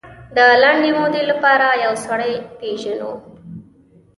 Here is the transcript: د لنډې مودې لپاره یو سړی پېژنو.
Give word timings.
د 0.35 0.37
لنډې 0.61 0.91
مودې 0.97 1.23
لپاره 1.31 1.67
یو 1.85 1.93
سړی 2.05 2.33
پېژنو. 2.59 3.13